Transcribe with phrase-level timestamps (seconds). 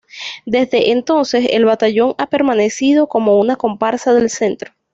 [0.47, 4.71] Desde entonces el batallón ha permanecido como una comparsa del "centro".